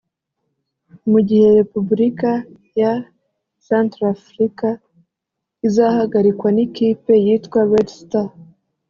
mu 1.11 1.19
gihe 1.27 1.45
Repubulika 1.59 2.31
ya 2.79 2.91
Centre 3.65 4.03
Africa 4.15 4.67
izahagararirwa 5.67 6.47
n’ikipe 6.55 7.11
yitwa 7.25 7.59
Red 7.71 7.89
star 7.99 8.29